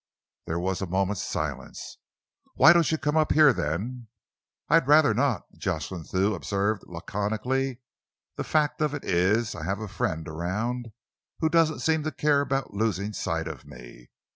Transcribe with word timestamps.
There 0.47 0.57
was 0.57 0.81
a 0.81 0.87
moment's 0.87 1.21
silence. 1.21 1.99
"Why 2.55 2.73
don't 2.73 2.91
you 2.91 2.97
come 2.97 3.15
up 3.15 3.33
here, 3.33 3.53
then?" 3.53 4.07
"I'd 4.67 4.87
rather 4.87 5.13
not," 5.13 5.43
Jocelyn 5.59 6.05
Thew 6.05 6.33
observed 6.33 6.81
laconically. 6.87 7.81
"The 8.35 8.43
fact 8.43 8.81
of 8.81 8.95
it 8.95 9.05
is, 9.05 9.53
I 9.53 9.63
have 9.63 9.79
a 9.79 9.87
friend 9.87 10.27
around 10.27 10.91
who 11.39 11.49
doesn't 11.49 11.81
seem 11.81 12.01
to 12.01 12.11
care 12.11 12.41
about 12.41 12.73
losing 12.73 13.13
sight 13.13 13.47
of 13.47 13.63
me. 13.63 14.09